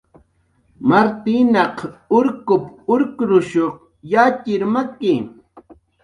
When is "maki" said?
4.73-5.13